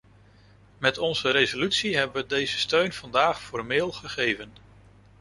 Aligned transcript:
Met 0.77 0.97
onze 0.97 1.29
resolutie 1.31 1.95
hebben 1.97 2.21
we 2.21 2.27
deze 2.27 2.57
steun 2.59 2.93
vandaag 2.93 3.41
formeel 3.43 3.91
gegeven. 3.91 4.53